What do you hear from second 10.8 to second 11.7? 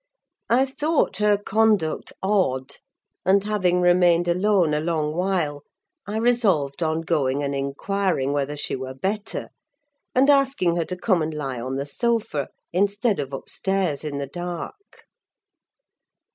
to come and lie